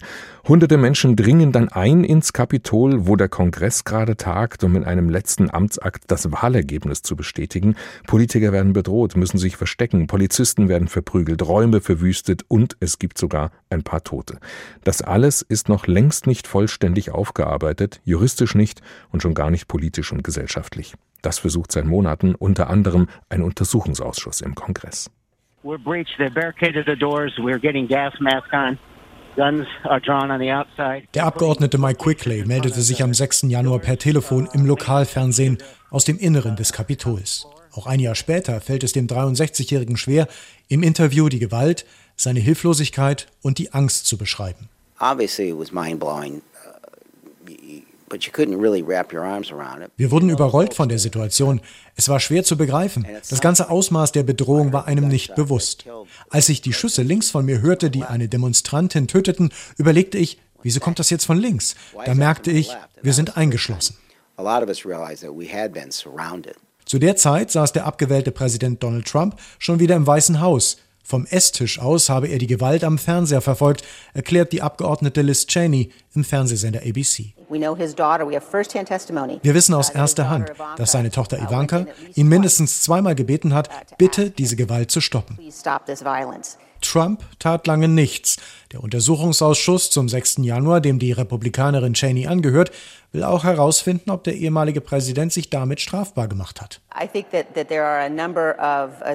Hunderte 0.48 0.78
Menschen 0.78 1.16
dringen 1.16 1.52
dann 1.52 1.70
ein 1.70 2.04
ins 2.04 2.34
Kapitol, 2.34 3.08
wo 3.08 3.16
der 3.16 3.30
Kongress 3.30 3.84
gerade 3.84 4.16
tagt, 4.16 4.64
um 4.64 4.76
in 4.76 4.84
einem 4.84 5.10
letzten 5.10 5.50
Amtsakt 5.50 6.04
das 6.06 6.32
Wahlergebnis 6.32 7.02
zu 7.02 7.16
bestätigen. 7.16 7.76
Politiker 8.06 8.52
werden 8.52 8.72
bedroht, 8.72 9.18
müssen 9.18 9.40
sich 9.40 9.55
sich 9.56 9.58
verstecken, 9.58 10.08
Polizisten 10.08 10.68
werden 10.70 10.88
verprügelt, 10.88 11.42
Räume 11.48 11.80
verwüstet 11.82 12.44
und 12.48 12.76
es 12.80 13.00
gibt 13.00 13.18
sogar 13.18 13.52
ein 13.70 13.84
paar 13.84 14.04
Tote. 14.04 14.38
Das 14.84 15.02
alles 15.02 15.42
ist 15.42 15.70
noch 15.70 15.88
längst 15.88 16.28
nicht 16.28 16.48
vollständig 16.48 17.12
aufgearbeitet, 17.12 18.02
juristisch 18.04 18.56
nicht 18.56 18.82
und 19.12 19.22
schon 19.22 19.34
gar 19.34 19.50
nicht 19.50 19.68
politisch 19.68 20.12
und 20.12 20.24
gesellschaftlich. 20.24 20.94
Das 21.22 21.40
versucht 21.40 21.72
seit 21.72 21.86
Monaten 21.86 22.36
unter 22.36 22.70
anderem 22.70 23.08
ein 23.30 23.42
Untersuchungsausschuss 23.42 24.42
im 24.42 24.56
Kongress. 24.56 25.10
We're 25.64 25.80
breached. 25.80 26.18
They 26.18 26.30
barricaded 26.30 26.86
the 26.86 26.96
doors. 26.96 27.34
We're 27.40 27.60
getting 27.60 27.88
gas 27.88 28.14
mask 28.20 28.54
on. 28.54 28.78
Der 31.14 31.26
Abgeordnete 31.26 31.78
Mike 31.78 31.98
Quigley 31.98 32.46
meldete 32.46 32.80
sich 32.80 33.04
am 33.04 33.14
6. 33.14 33.48
Januar 33.50 33.80
per 33.80 33.98
Telefon 33.98 34.48
im 34.54 34.66
Lokalfernsehen 34.66 35.58
aus 35.90 36.06
dem 36.06 36.18
Inneren 36.18 36.56
des 36.56 36.72
Kapitols. 36.72 37.46
Auch 37.76 37.88
ein 37.88 38.00
Jahr 38.00 38.16
später 38.16 38.62
fällt 38.62 38.84
es 38.86 38.94
dem 38.94 39.08
63-Jährigen 39.08 39.98
schwer, 39.98 40.28
im 40.70 40.82
Interview 40.82 41.28
die 41.28 41.40
Gewalt, 41.40 41.86
seine 42.16 42.40
Hilflosigkeit 42.40 43.28
und 43.42 43.58
die 43.58 43.74
Angst 43.74 44.06
zu 44.06 44.18
beschreiben. 44.18 44.70
Obviously 45.00 45.50
it 45.50 45.58
was 45.58 45.74
mind-blowing. 45.74 46.42
Wir 49.98 50.12
wurden 50.12 50.30
überrollt 50.30 50.74
von 50.74 50.88
der 50.88 51.00
Situation. 51.00 51.60
Es 51.96 52.08
war 52.08 52.20
schwer 52.20 52.44
zu 52.44 52.56
begreifen. 52.56 53.06
Das 53.30 53.42
ganze 53.42 53.70
Ausmaß 53.70 54.14
der 54.14 54.24
Bedrohung 54.24 54.72
war 54.72 54.88
einem 54.88 55.08
nicht 55.08 55.36
bewusst. 55.36 55.86
Als 56.30 56.48
ich 56.48 56.62
die 56.62 56.72
Schüsse 56.72 57.02
links 57.02 57.32
von 57.32 57.46
mir 57.46 57.62
hörte, 57.62 57.90
die 57.90 58.04
eine 58.04 58.30
Demonstrantin 58.30 59.08
töteten, 59.08 59.52
überlegte 59.78 60.18
ich, 60.18 60.40
wieso 60.62 60.80
kommt 60.80 61.00
das 61.00 61.10
jetzt 61.10 61.26
von 61.26 61.38
links? 61.38 61.76
Da 62.06 62.14
merkte 62.14 62.52
ich, 62.52 62.70
wir 63.02 63.14
sind 63.14 63.36
eingeschlossen. 63.38 63.98
Zu 66.86 67.00
der 67.00 67.16
Zeit 67.16 67.50
saß 67.50 67.74
der 67.74 67.86
abgewählte 67.86 68.32
Präsident 68.32 68.84
Donald 68.84 69.08
Trump 69.08 69.36
schon 69.58 69.80
wieder 69.80 69.96
im 69.96 70.06
Weißen 70.06 70.40
Haus. 70.40 70.78
Vom 71.04 71.26
Esstisch 71.28 71.80
aus 71.80 72.10
habe 72.10 72.28
er 72.28 72.40
die 72.40 72.48
Gewalt 72.48 72.84
am 72.84 72.98
Fernseher 72.98 73.42
verfolgt, 73.42 73.84
erklärt 74.14 74.54
die 74.54 74.62
Abgeordnete 74.62 75.22
Liz 75.22 75.46
Cheney 75.46 75.92
im 76.16 76.24
Fernsehsender 76.24 76.80
ABC. 76.80 77.34
Wir 77.48 77.76
wissen 79.54 79.74
aus 79.76 79.90
erster 79.92 80.30
Hand, 80.30 80.52
dass 80.78 80.92
seine 80.92 81.12
Tochter 81.12 81.38
Ivanka 81.38 81.86
ihn 82.16 82.28
mindestens 82.28 82.82
zweimal 82.82 83.14
gebeten 83.14 83.54
hat, 83.54 83.70
bitte 83.98 84.32
diese 84.32 84.56
Gewalt 84.56 84.90
zu 84.90 85.00
stoppen. 85.00 85.38
Trump 86.86 87.24
tat 87.40 87.68
lange 87.68 87.88
nichts. 87.88 88.38
Der 88.72 88.84
Untersuchungsausschuss 88.84 89.90
zum 89.92 90.10
6. 90.10 90.38
Januar, 90.40 90.82
dem 90.82 91.00
die 91.00 91.12
Republikanerin 91.12 91.94
Cheney 91.94 92.28
angehört, 92.28 92.72
will 93.12 93.24
auch 93.24 93.44
herausfinden, 93.44 94.12
ob 94.12 94.24
der 94.24 94.36
ehemalige 94.36 94.82
Präsident 94.82 95.32
sich 95.34 95.50
damit 95.50 95.80
strafbar 95.82 96.28
gemacht 96.28 96.62
hat. 96.62 96.82
Uh, 96.94 97.08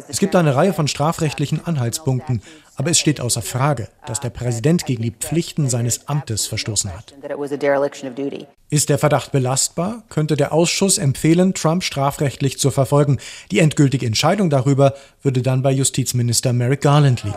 es 0.09 0.19
gibt 0.19 0.35
eine 0.37 0.57
Reihe 0.57 0.73
von 0.73 0.89
strafrechtlichen 0.89 1.65
Anhaltspunkten, 1.67 2.43
aber 2.81 2.93
es 2.93 2.99
steht 2.99 3.21
außer 3.21 3.43
Frage, 3.43 3.89
dass 4.07 4.21
der 4.21 4.31
Präsident 4.31 4.87
gegen 4.87 5.03
die 5.03 5.11
Pflichten 5.11 5.69
seines 5.69 6.09
Amtes 6.09 6.47
verstoßen 6.47 6.91
hat. 6.91 7.13
Ist 8.71 8.89
der 8.89 8.97
Verdacht 8.97 9.33
belastbar, 9.33 10.03
könnte 10.09 10.35
der 10.35 10.55
Ausschuss 10.55 10.97
empfehlen, 10.97 11.53
Trump 11.53 11.85
strafrechtlich 11.85 12.59
zu 12.59 12.71
verfolgen. 12.71 13.19
Die 13.51 13.59
endgültige 13.59 14.07
Entscheidung 14.07 14.49
darüber 14.49 14.95
würde 15.23 15.43
dann 15.43 15.61
bei 15.61 15.73
Justizminister 15.73 16.55
Merrick 16.55 16.81
Garland 16.81 17.23
liegen. 17.23 17.37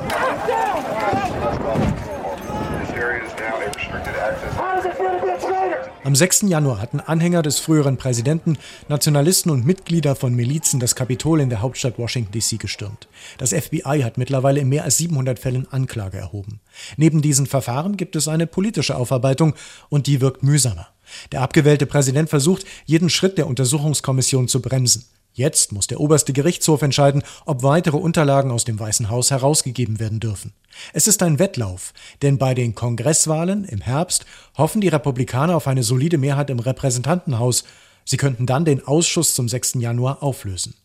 Am 6.06 6.16
6. 6.16 6.42
Januar 6.50 6.82
hatten 6.82 7.00
Anhänger 7.00 7.44
des 7.44 7.60
früheren 7.60 7.96
Präsidenten, 7.96 8.58
Nationalisten 8.90 9.50
und 9.50 9.66
Mitglieder 9.66 10.18
von 10.18 10.36
Milizen 10.36 10.82
das 10.82 10.96
Kapitol 10.96 11.40
in 11.40 11.50
der 11.50 11.62
Hauptstadt 11.62 11.98
Washington 11.98 12.38
DC 12.38 12.60
gestürmt. 12.60 13.08
Das 13.38 13.54
FBI 13.54 14.02
hat 14.04 14.18
mittlerweile 14.18 14.60
in 14.60 14.68
mehr 14.68 14.84
als 14.84 14.98
700 14.98 15.40
Fällen 15.40 15.66
Anklage 15.72 16.18
erhoben. 16.18 16.60
Neben 16.98 17.22
diesen 17.22 17.46
Verfahren 17.46 17.96
gibt 17.96 18.18
es 18.18 18.28
eine 18.28 18.48
politische 18.48 18.98
Aufarbeitung 18.98 19.54
und 19.88 20.08
die 20.08 20.20
wirkt 20.20 20.44
mühsamer. 20.44 20.90
Der 21.32 21.40
abgewählte 21.40 21.86
Präsident 21.86 22.30
versucht, 22.30 22.66
jeden 22.86 23.10
Schritt 23.10 23.38
der 23.38 23.48
Untersuchungskommission 23.48 24.50
zu 24.50 24.62
bremsen. 24.62 25.06
Jetzt 25.36 25.72
muss 25.72 25.88
der 25.88 26.00
oberste 26.00 26.32
Gerichtshof 26.32 26.84
entscheiden, 26.84 27.24
ob 27.46 27.64
weitere 27.64 27.98
Unterlagen 27.98 28.52
aus 28.52 28.66
dem 28.66 28.80
Weißen 28.80 29.10
Haus 29.10 29.32
herausgegeben 29.32 30.00
werden 30.00 30.20
dürfen. 30.20 30.54
Es 30.94 31.08
ist 31.08 31.24
ein 31.24 31.40
Wettlauf, 31.40 31.94
denn 32.22 32.38
bei 32.38 32.54
den 32.54 32.76
Kongresswahlen 32.76 33.66
im 33.66 33.82
Herbst 33.82 34.28
hoffen 34.58 34.80
die 34.80 34.90
Republikaner 34.90 35.56
auf 35.56 35.68
eine 35.68 35.82
solide 35.82 36.20
Mehrheit 36.20 36.52
im 36.52 36.60
Repräsentantenhaus. 36.60 37.64
Sie 38.06 38.18
könnten 38.18 38.46
dann 38.46 38.64
den 38.64 38.86
Ausschuss 38.86 39.34
zum 39.34 39.50
6. 39.50 39.76
Januar 39.76 40.22
auflösen. 40.22 40.76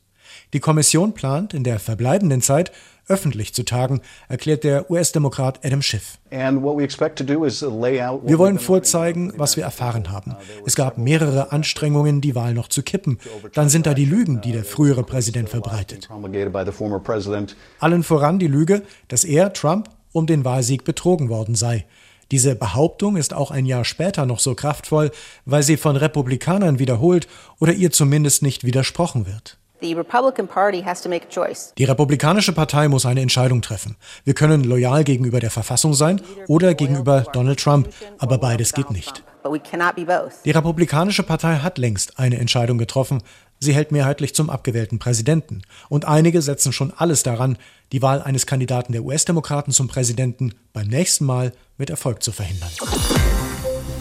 Die 0.54 0.60
Kommission 0.60 1.12
plant 1.12 1.52
in 1.52 1.62
der 1.62 1.78
verbleibenden 1.78 2.40
Zeit 2.40 2.72
öffentlich 3.08 3.54
zu 3.54 3.64
tagen, 3.64 4.00
erklärt 4.28 4.64
der 4.64 4.90
US-Demokrat 4.90 5.64
Adam 5.64 5.82
Schiff. 5.82 6.18
Wir 6.30 8.38
wollen 8.38 8.58
vorzeigen, 8.58 9.32
was 9.36 9.56
wir 9.56 9.64
erfahren 9.64 10.10
haben. 10.10 10.36
Es 10.66 10.76
gab 10.76 10.98
mehrere 10.98 11.52
Anstrengungen, 11.52 12.20
die 12.20 12.34
Wahl 12.34 12.54
noch 12.54 12.68
zu 12.68 12.82
kippen. 12.82 13.18
Dann 13.54 13.68
sind 13.68 13.86
da 13.86 13.94
die 13.94 14.04
Lügen, 14.04 14.40
die 14.40 14.52
der 14.52 14.64
frühere 14.64 15.02
Präsident 15.02 15.48
verbreitet. 15.48 16.08
Allen 17.78 18.02
voran 18.02 18.38
die 18.38 18.46
Lüge, 18.46 18.82
dass 19.08 19.24
er, 19.24 19.52
Trump, 19.52 19.88
um 20.12 20.26
den 20.26 20.44
Wahlsieg 20.44 20.84
betrogen 20.84 21.28
worden 21.28 21.54
sei. 21.54 21.86
Diese 22.30 22.54
Behauptung 22.54 23.16
ist 23.16 23.32
auch 23.32 23.50
ein 23.50 23.64
Jahr 23.64 23.84
später 23.84 24.26
noch 24.26 24.38
so 24.38 24.54
kraftvoll, 24.54 25.10
weil 25.46 25.62
sie 25.62 25.78
von 25.78 25.96
Republikanern 25.96 26.78
wiederholt 26.78 27.26
oder 27.58 27.72
ihr 27.72 27.90
zumindest 27.90 28.42
nicht 28.42 28.64
widersprochen 28.64 29.26
wird. 29.26 29.56
Die 31.78 31.84
Republikanische 31.84 32.52
Partei 32.52 32.88
muss 32.88 33.06
eine 33.06 33.20
Entscheidung 33.20 33.62
treffen. 33.62 33.96
Wir 34.24 34.34
können 34.34 34.64
loyal 34.64 35.04
gegenüber 35.04 35.40
der 35.40 35.50
Verfassung 35.50 35.94
sein 35.94 36.20
oder 36.48 36.74
gegenüber 36.74 37.24
Donald 37.32 37.60
Trump, 37.60 37.88
aber 38.18 38.38
beides 38.38 38.72
geht 38.72 38.90
nicht. 38.90 39.22
Die 40.44 40.50
Republikanische 40.50 41.22
Partei 41.22 41.56
hat 41.56 41.78
längst 41.78 42.18
eine 42.18 42.38
Entscheidung 42.38 42.78
getroffen. 42.78 43.22
Sie 43.60 43.72
hält 43.72 43.92
mehrheitlich 43.92 44.34
zum 44.34 44.50
abgewählten 44.50 44.98
Präsidenten. 44.98 45.62
Und 45.88 46.04
einige 46.06 46.42
setzen 46.42 46.72
schon 46.72 46.92
alles 46.96 47.22
daran, 47.22 47.56
die 47.92 48.02
Wahl 48.02 48.22
eines 48.22 48.46
Kandidaten 48.46 48.92
der 48.92 49.04
US-Demokraten 49.04 49.72
zum 49.72 49.88
Präsidenten 49.88 50.54
beim 50.72 50.88
nächsten 50.88 51.24
Mal 51.24 51.52
mit 51.76 51.90
Erfolg 51.90 52.22
zu 52.22 52.32
verhindern. 52.32 52.70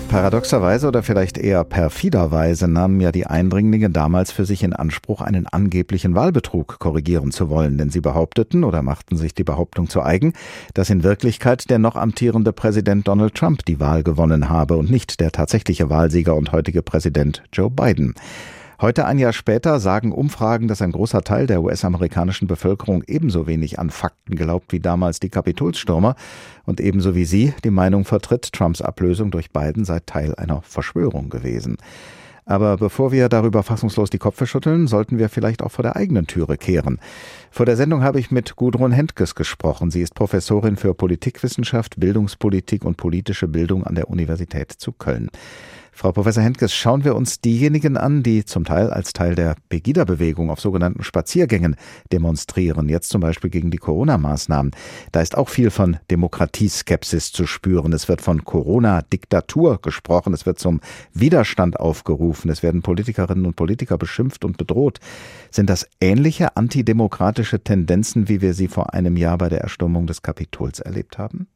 Paradoxerweise 0.09 0.87
oder 0.87 1.03
vielleicht 1.03 1.37
eher 1.37 1.65
perfiderweise 1.65 2.69
nahmen 2.69 3.01
ja 3.01 3.11
die 3.11 3.27
Eindringlinge 3.27 3.89
damals 3.89 4.31
für 4.31 4.45
sich 4.45 4.63
in 4.63 4.71
Anspruch, 4.71 5.19
einen 5.19 5.47
angeblichen 5.47 6.15
Wahlbetrug 6.15 6.79
korrigieren 6.79 7.31
zu 7.31 7.49
wollen, 7.49 7.77
denn 7.77 7.89
sie 7.89 7.99
behaupteten 7.99 8.63
oder 8.63 8.81
machten 8.81 9.17
sich 9.17 9.35
die 9.35 9.43
Behauptung 9.43 9.89
zu 9.89 10.01
eigen, 10.01 10.33
dass 10.73 10.89
in 10.89 11.03
Wirklichkeit 11.03 11.69
der 11.69 11.79
noch 11.79 11.97
amtierende 11.97 12.53
Präsident 12.53 13.07
Donald 13.07 13.35
Trump 13.35 13.65
die 13.65 13.81
Wahl 13.81 14.03
gewonnen 14.03 14.49
habe 14.49 14.77
und 14.77 14.89
nicht 14.89 15.19
der 15.19 15.31
tatsächliche 15.31 15.89
Wahlsieger 15.89 16.35
und 16.35 16.53
heutige 16.53 16.81
Präsident 16.81 17.43
Joe 17.51 17.69
Biden. 17.69 18.15
Heute 18.79 19.07
ein 19.07 19.17
Jahr 19.17 19.34
später 19.34 19.79
sagen 19.79 20.12
Umfragen, 20.12 20.67
dass 20.67 20.84
ein 20.84 20.91
großer 20.91 21.24
Teil 21.24 21.48
der 21.48 21.63
US-amerikanischen 21.63 22.48
Bevölkerung 22.48 23.03
ebenso 23.07 23.48
wenig 23.48 23.79
an 23.79 23.89
Fakten 23.89 24.36
glaubt 24.36 24.72
wie 24.72 24.79
damals 24.79 25.19
die 25.19 25.29
Kapitolstürmer 25.29 26.15
und 26.63 26.79
ebenso 26.79 27.15
wie 27.15 27.25
sie 27.25 27.55
die 27.63 27.72
Meinung 27.72 28.05
vertritt, 28.05 28.53
Trumps 28.53 28.84
Ablösung 28.84 29.31
durch 29.31 29.50
Biden 29.50 29.84
sei 29.84 30.00
Teil 30.05 30.36
einer 30.36 30.62
Verschwörung 30.62 31.29
gewesen. 31.29 31.77
Aber 32.46 32.77
bevor 32.77 33.12
wir 33.12 33.29
darüber 33.29 33.63
fassungslos 33.63 34.12
die 34.12 34.19
Köpfe 34.19 34.46
schütteln, 34.46 34.86
sollten 34.86 35.17
wir 35.17 35.29
vielleicht 35.29 35.63
auch 35.63 35.72
vor 35.72 35.81
der 35.81 35.96
eigenen 35.96 36.27
Türe 36.27 36.55
kehren. 36.55 37.00
Vor 37.50 37.65
der 37.65 37.77
Sendung 37.77 38.03
habe 38.03 38.19
ich 38.19 38.29
mit 38.29 38.55
Gudrun 38.55 38.91
Hentges 38.91 39.34
gesprochen. 39.34 39.89
Sie 39.89 40.01
ist 40.01 40.13
Professorin 40.13 40.77
für 40.77 40.93
Politikwissenschaft, 40.93 42.00
Bildungspolitik 42.00 42.86
und 42.86 42.96
politische 42.96 43.48
Bildung 43.48 43.86
an 43.86 43.96
der 43.96 44.10
Universität 44.10 44.72
zu 44.72 44.91
Köln. 44.91 45.29
Frau 45.97 46.11
Professor 46.11 46.43
Hentges, 46.43 46.75
schauen 46.75 47.03
wir 47.03 47.15
uns 47.15 47.41
diejenigen 47.41 47.97
an, 47.97 48.21
die 48.21 48.45
zum 48.45 48.65
Teil 48.65 48.91
als 48.91 49.13
Teil 49.13 49.33
der 49.33 49.55
Pegida-Bewegung 49.69 50.51
auf 50.51 50.59
sogenannten 50.59 51.03
Spaziergängen 51.03 51.75
demonstrieren, 52.11 52.87
jetzt 52.87 53.09
zum 53.09 53.19
Beispiel 53.19 53.49
gegen 53.49 53.71
die 53.71 53.79
Corona-Maßnahmen. 53.79 54.73
Da 55.11 55.21
ist 55.21 55.35
auch 55.35 55.49
viel 55.49 55.71
von 55.71 55.97
Demokratieskepsis 56.11 57.31
zu 57.31 57.47
spüren. 57.47 57.93
Es 57.93 58.07
wird 58.07 58.21
von 58.21 58.45
Corona-Diktatur 58.45 59.81
gesprochen, 59.81 60.35
es 60.35 60.45
wird 60.45 60.59
zum 60.59 60.81
Widerstand 61.15 61.79
aufgerufen, 61.79 62.51
es 62.51 62.61
werden 62.61 62.83
Politikerinnen 62.83 63.47
und 63.47 63.55
Politiker 63.55 63.97
beschimpft 63.97 64.45
und 64.45 64.57
bedroht. 64.57 64.99
Sind 65.49 65.67
das 65.67 65.89
ähnliche 65.99 66.55
antidemokratische 66.57 67.63
Tendenzen, 67.63 68.29
wie 68.29 68.41
wir 68.41 68.53
sie 68.53 68.67
vor 68.67 68.93
einem 68.93 69.17
Jahr 69.17 69.39
bei 69.39 69.49
der 69.49 69.61
Erstürmung 69.61 70.05
des 70.05 70.21
Kapitols 70.21 70.79
erlebt 70.79 71.17
haben? 71.17 71.47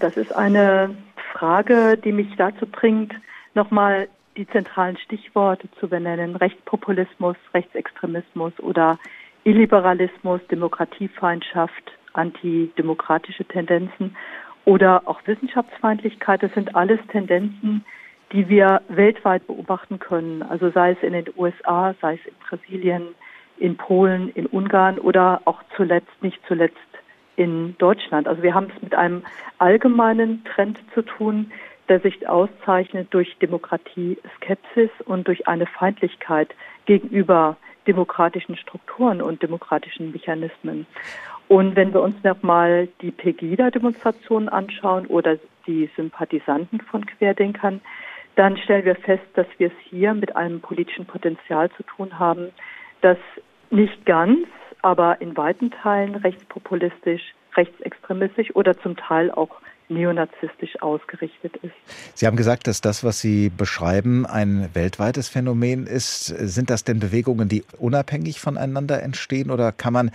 Das 0.00 0.16
ist 0.16 0.32
eine 0.32 0.96
Frage, 1.32 1.96
die 2.04 2.10
mich 2.10 2.34
dazu 2.36 2.66
bringt, 2.66 3.14
nochmal 3.54 4.08
die 4.36 4.46
zentralen 4.48 4.96
Stichworte 4.98 5.68
zu 5.78 5.88
benennen. 5.88 6.36
Rechtspopulismus, 6.36 7.36
Rechtsextremismus 7.52 8.52
oder 8.60 8.98
Illiberalismus, 9.44 10.40
Demokratiefeindschaft, 10.50 11.92
antidemokratische 12.14 13.44
Tendenzen 13.44 14.16
oder 14.64 15.02
auch 15.06 15.20
Wissenschaftsfeindlichkeit. 15.26 16.42
Das 16.42 16.52
sind 16.54 16.74
alles 16.74 17.00
Tendenzen, 17.08 17.84
die 18.32 18.48
wir 18.48 18.82
weltweit 18.88 19.46
beobachten 19.46 19.98
können. 19.98 20.42
Also 20.42 20.70
sei 20.70 20.92
es 20.92 21.02
in 21.02 21.12
den 21.12 21.26
USA, 21.36 21.94
sei 22.00 22.14
es 22.14 22.26
in 22.26 22.34
Brasilien, 22.48 23.02
in 23.58 23.76
Polen, 23.76 24.30
in 24.30 24.46
Ungarn 24.46 24.98
oder 24.98 25.42
auch 25.44 25.62
zuletzt, 25.76 26.10
nicht 26.22 26.40
zuletzt 26.48 26.76
in 27.36 27.76
Deutschland. 27.78 28.26
Also 28.26 28.42
wir 28.42 28.54
haben 28.54 28.68
es 28.74 28.82
mit 28.82 28.94
einem 28.94 29.22
allgemeinen 29.58 30.44
Trend 30.44 30.78
zu 30.94 31.02
tun, 31.02 31.52
der 31.88 32.00
sich 32.00 32.28
auszeichnet 32.28 33.08
durch 33.10 33.36
Demokratie-Skepsis 33.38 34.90
und 35.04 35.28
durch 35.28 35.46
eine 35.46 35.66
Feindlichkeit 35.66 36.54
gegenüber 36.86 37.56
demokratischen 37.86 38.56
Strukturen 38.56 39.20
und 39.20 39.42
demokratischen 39.42 40.12
Mechanismen. 40.12 40.86
Und 41.48 41.76
wenn 41.76 41.92
wir 41.92 42.00
uns 42.00 42.16
nochmal 42.24 42.88
die 43.02 43.10
Pegida-Demonstrationen 43.10 44.48
anschauen 44.48 45.06
oder 45.06 45.38
die 45.66 45.90
Sympathisanten 45.94 46.80
von 46.80 47.04
Querdenkern, 47.04 47.80
dann 48.36 48.56
stellen 48.56 48.84
wir 48.84 48.96
fest, 48.96 49.24
dass 49.34 49.46
wir 49.58 49.68
es 49.68 49.88
hier 49.88 50.14
mit 50.14 50.34
einem 50.34 50.60
politischen 50.60 51.06
Potenzial 51.06 51.70
zu 51.72 51.82
tun 51.84 52.18
haben, 52.18 52.50
das 53.00 53.18
nicht 53.70 54.04
ganz, 54.06 54.46
aber 54.82 55.20
in 55.20 55.36
weiten 55.36 55.70
Teilen 55.70 56.14
rechtspopulistisch, 56.16 57.34
rechtsextremistisch 57.56 58.54
oder 58.56 58.76
zum 58.78 58.96
Teil 58.96 59.30
auch 59.30 59.60
neonazistisch 59.88 60.80
ausgerichtet 60.80 61.56
ist. 61.62 61.74
Sie 62.14 62.26
haben 62.26 62.36
gesagt, 62.36 62.66
dass 62.66 62.80
das, 62.80 63.04
was 63.04 63.20
Sie 63.20 63.50
beschreiben, 63.50 64.26
ein 64.26 64.70
weltweites 64.74 65.28
Phänomen 65.28 65.86
ist. 65.86 66.26
Sind 66.26 66.70
das 66.70 66.84
denn 66.84 67.00
Bewegungen, 67.00 67.48
die 67.48 67.64
unabhängig 67.78 68.40
voneinander 68.40 69.02
entstehen 69.02 69.50
oder 69.50 69.72
kann 69.72 69.92
man 69.92 70.10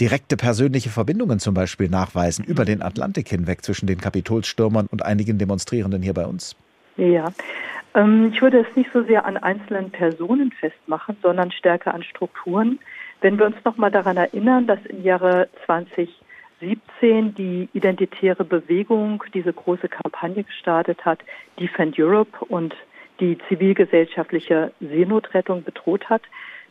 direkte 0.00 0.36
persönliche 0.36 0.88
Verbindungen 0.88 1.38
zum 1.38 1.54
Beispiel 1.54 1.88
nachweisen 1.88 2.44
über 2.44 2.64
den 2.64 2.82
Atlantik 2.82 3.28
hinweg 3.28 3.62
zwischen 3.62 3.86
den 3.86 4.00
Kapitolsstürmern 4.00 4.86
und 4.90 5.04
einigen 5.04 5.38
Demonstrierenden 5.38 6.02
hier 6.02 6.14
bei 6.14 6.24
uns? 6.24 6.56
Ja, 6.96 7.32
ähm, 7.94 8.30
ich 8.32 8.40
würde 8.40 8.60
es 8.60 8.76
nicht 8.76 8.90
so 8.92 9.02
sehr 9.04 9.26
an 9.26 9.36
einzelnen 9.36 9.90
Personen 9.90 10.52
festmachen, 10.52 11.16
sondern 11.22 11.52
stärker 11.52 11.94
an 11.94 12.02
Strukturen. 12.02 12.78
Wenn 13.20 13.38
wir 13.38 13.46
uns 13.46 13.56
noch 13.64 13.76
mal 13.76 13.90
daran 13.90 14.16
erinnern, 14.16 14.66
dass 14.66 14.78
im 14.86 15.02
Jahre 15.02 15.48
2017 16.60 17.34
die 17.34 17.68
identitäre 17.72 18.44
Bewegung 18.44 19.24
diese 19.34 19.52
große 19.52 19.88
Kampagne 19.88 20.44
gestartet 20.44 21.04
hat, 21.04 21.20
Defend 21.58 21.98
Europe 21.98 22.44
und 22.46 22.74
die 23.18 23.38
zivilgesellschaftliche 23.48 24.72
Seenotrettung 24.80 25.64
bedroht 25.64 26.08
hat, 26.08 26.22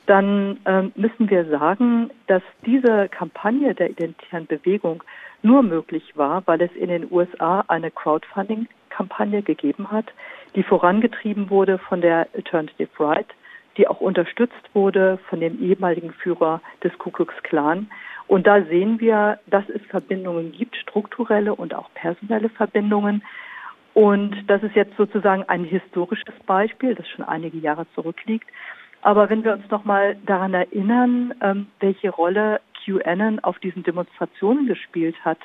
dann 0.06 0.60
ähm, 0.66 0.92
müssen 0.96 1.30
wir 1.30 1.46
sagen, 1.46 2.10
dass 2.28 2.42
diese 2.66 3.10
Kampagne 3.10 3.76
der 3.76 3.92
identitären 3.92 4.48
Bewegung 4.48 5.04
nur 5.44 5.62
möglich 5.62 6.14
war, 6.16 6.42
weil 6.48 6.62
es 6.62 6.72
in 6.76 6.90
den 6.90 7.08
USA 7.12 7.64
eine 7.68 7.92
Crowdfunding-Kampagne 7.92 9.44
gegeben 9.44 9.92
hat, 9.92 10.06
die 10.56 10.64
vorangetrieben 10.64 11.50
wurde 11.50 11.78
von 11.78 12.02
der 12.02 12.28
Alternative 12.34 12.90
Right, 13.00 13.28
die 13.80 13.88
auch 13.88 14.02
unterstützt 14.02 14.70
wurde 14.74 15.18
von 15.30 15.40
dem 15.40 15.60
ehemaligen 15.64 16.12
Führer 16.12 16.62
des 16.84 16.96
Ku 17.00 17.10
Klux 17.10 17.34
Klan. 17.44 17.90
Und 18.28 18.46
da 18.46 18.62
sehen 18.64 19.00
wir, 19.00 19.40
dass 19.48 19.68
es 19.70 19.82
Verbindungen 19.88 20.52
gibt, 20.52 20.76
strukturelle 20.76 21.56
und 21.56 21.74
auch 21.74 21.90
personelle 21.96 22.50
Verbindungen. 22.50 23.24
Und 23.94 24.36
das 24.48 24.62
ist 24.62 24.76
jetzt 24.76 24.96
sozusagen 24.98 25.44
ein 25.48 25.64
historisches 25.64 26.36
Beispiel, 26.46 26.94
das 26.94 27.08
schon 27.08 27.26
einige 27.26 27.58
Jahre 27.58 27.88
zurückliegt. 27.96 28.48
Aber 29.02 29.30
wenn 29.30 29.44
wir 29.46 29.54
uns 29.54 29.70
nochmal 29.72 30.18
daran 30.26 30.54
erinnern, 30.54 31.34
ähm, 31.42 31.68
welche 31.80 32.10
Rolle 32.10 32.60
QAnon 32.84 33.40
auf 33.40 33.60
diesen 33.60 33.84
Demonstrationen 33.84 34.68
gespielt 34.68 35.16
hat, 35.24 35.40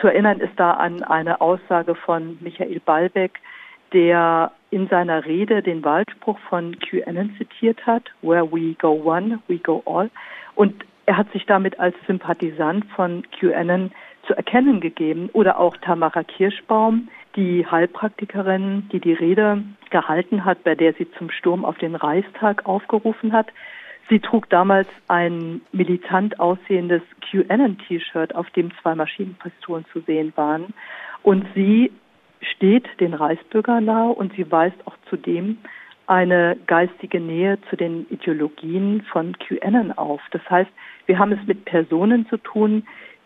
zu 0.00 0.08
erinnern 0.08 0.40
ist 0.40 0.54
da 0.56 0.72
an 0.72 1.02
eine 1.02 1.40
Aussage 1.40 1.94
von 1.94 2.38
Michael 2.40 2.80
Ballbeck, 2.80 3.40
der 3.92 4.52
in 4.72 4.88
seiner 4.88 5.26
Rede 5.26 5.62
den 5.62 5.84
Wahlspruch 5.84 6.38
von 6.48 6.78
QAnon 6.80 7.34
zitiert 7.36 7.86
hat, 7.86 8.04
Where 8.22 8.50
we 8.50 8.74
go 8.74 8.92
one, 8.92 9.38
we 9.46 9.58
go 9.58 9.82
all. 9.84 10.10
Und 10.54 10.84
er 11.04 11.18
hat 11.18 11.30
sich 11.32 11.44
damit 11.46 11.78
als 11.78 11.94
Sympathisant 12.06 12.86
von 12.96 13.22
QAnon 13.38 13.92
zu 14.26 14.34
erkennen 14.34 14.80
gegeben. 14.80 15.28
Oder 15.34 15.58
auch 15.58 15.76
Tamara 15.76 16.22
Kirschbaum, 16.22 17.08
die 17.36 17.66
Heilpraktikerin, 17.66 18.88
die 18.90 19.00
die 19.00 19.12
Rede 19.12 19.62
gehalten 19.90 20.44
hat, 20.44 20.64
bei 20.64 20.74
der 20.74 20.94
sie 20.94 21.10
zum 21.18 21.30
Sturm 21.30 21.64
auf 21.64 21.76
den 21.76 21.94
Reichstag 21.94 22.64
aufgerufen 22.66 23.32
hat. 23.32 23.48
Sie 24.08 24.20
trug 24.20 24.48
damals 24.48 24.88
ein 25.08 25.60
militant 25.72 26.40
aussehendes 26.40 27.02
QAnon-T-Shirt, 27.30 28.34
auf 28.34 28.48
dem 28.50 28.70
zwei 28.80 28.94
Maschinenpistolen 28.94 29.84
zu 29.92 30.00
sehen 30.00 30.32
waren. 30.34 30.72
Und 31.22 31.46
sie 31.54 31.92
steht 32.42 32.86
den 33.00 33.14
Reichsbürgern 33.14 33.84
nahe 33.84 34.12
und 34.12 34.32
sie 34.34 34.50
weist 34.50 34.76
auch 34.86 34.96
zudem 35.08 35.58
eine 36.06 36.56
geistige 36.66 37.20
Nähe 37.20 37.58
zu 37.70 37.76
den 37.76 38.06
Ideologien 38.10 39.02
von 39.12 39.36
QAnon 39.38 39.92
auf. 39.92 40.20
Das 40.32 40.42
heißt, 40.50 40.70
wir 41.06 41.18
haben 41.18 41.32
es 41.32 41.46
mit 41.46 41.64
Personen 41.64 42.26
zu 42.28 42.36
tun, 42.38 42.84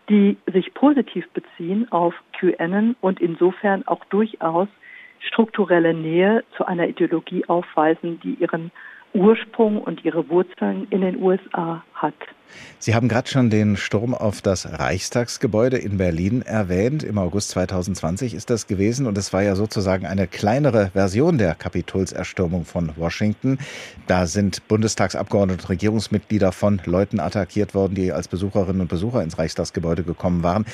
die 0.09 0.37
sich 0.53 0.73
positiv 0.73 1.27
beziehen 1.31 1.91
auf 1.91 2.13
QAnon 2.39 2.95
und 3.01 3.19
insofern 3.19 3.85
auch 3.87 4.05
durchaus 4.05 4.67
strukturelle 5.19 5.93
Nähe 5.93 6.43
zu 6.55 6.65
einer 6.65 6.87
Ideologie 6.87 7.43
aufweisen, 7.47 8.19
die 8.21 8.35
ihren 8.35 8.71
Ursprung 9.13 9.81
und 9.81 10.03
ihre 10.05 10.29
Wurzeln 10.29 10.87
in 10.89 11.01
den 11.01 11.21
USA 11.21 11.83
hat. 11.93 12.13
Sie 12.79 12.95
haben 12.95 13.07
gerade 13.07 13.27
schon 13.27 13.49
den 13.49 13.75
Sturm 13.75 14.13
auf 14.13 14.41
das 14.41 14.79
Reichstagsgebäude 14.79 15.77
in 15.77 15.97
Berlin 15.97 16.41
erwähnt. 16.43 17.03
Im 17.03 17.17
August 17.17 17.49
2020 17.49 18.33
ist 18.33 18.49
das 18.49 18.67
gewesen 18.67 19.07
und 19.07 19.17
es 19.17 19.33
war 19.33 19.41
ja 19.41 19.55
sozusagen 19.55 20.05
eine 20.05 20.27
kleinere 20.27 20.91
Version 20.93 21.37
der 21.37 21.55
Kapitolserstürmung 21.55 22.65
von 22.65 22.91
Washington. 22.95 23.57
Da 24.05 24.27
sind 24.27 24.67
Bundestagsabgeordnete 24.67 25.63
und 25.63 25.69
Regierungsmitglieder 25.69 26.51
von 26.51 26.81
Leuten 26.85 27.19
attackiert 27.19 27.73
worden, 27.73 27.95
die 27.95 28.11
als 28.11 28.27
Besucherinnen 28.27 28.81
und 28.81 28.89
Besucher 28.89 29.23
ins 29.23 29.37
Reichstagsgebäude 29.37 30.03
gekommen 30.03 30.43
waren. 30.43 30.65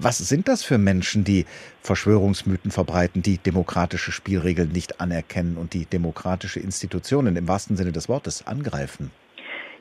Was 0.00 0.18
sind 0.18 0.48
das 0.48 0.64
für 0.64 0.78
Menschen, 0.78 1.24
die 1.24 1.46
Verschwörungsmythen 1.82 2.70
verbreiten, 2.70 3.22
die 3.22 3.38
demokratische 3.38 4.12
Spielregeln 4.12 4.72
nicht 4.72 5.00
anerkennen 5.00 5.56
und 5.56 5.74
die 5.74 5.86
demokratische 5.86 6.60
Institutionen 6.60 7.36
im 7.36 7.48
wahrsten 7.48 7.76
Sinne 7.76 7.92
des 7.92 8.08
Wortes 8.08 8.46
angreifen? 8.46 9.10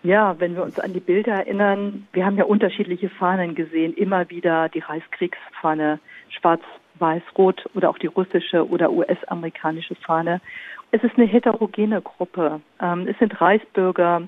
Ja, 0.04 0.40
wenn 0.40 0.56
wir 0.56 0.64
uns 0.64 0.80
an 0.80 0.94
die 0.94 1.02
Bilder 1.02 1.34
erinnern, 1.34 2.08
wir 2.14 2.26
haben 2.26 2.38
ja 2.38 2.46
unterschiedliche 2.46 3.10
Fahnen 3.10 3.54
gesehen, 3.54 3.94
immer 3.94 4.30
wieder 4.30 4.70
die 4.70 4.80
Reichskriegsfahne, 4.80 6.00
schwarz, 6.30 6.62
weiß, 7.00 7.22
rot 7.38 7.66
oder 7.76 7.90
auch 7.90 7.98
die 7.98 8.08
russische 8.08 8.68
oder 8.68 8.92
US-amerikanische 8.92 9.96
Fahne. 9.96 10.42
Es 10.92 11.04
ist 11.04 11.18
eine 11.18 11.26
heterogene 11.26 12.02
Gruppe. 12.02 12.62
Ähm, 12.82 13.08
es 13.08 13.18
sind 13.20 13.40
Reichsbürger, 13.40 14.24